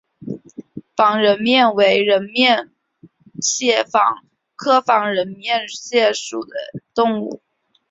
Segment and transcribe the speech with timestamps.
[0.95, 2.71] 仿人面蟹为人面
[3.39, 3.85] 蟹
[4.55, 6.55] 科仿人面蟹属的
[6.95, 7.43] 动物。